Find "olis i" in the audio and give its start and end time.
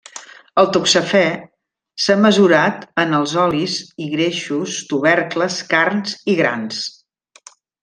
3.43-4.09